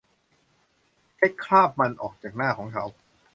[1.15, 2.85] เช็ดคราบมันออกจากหน้าของเขา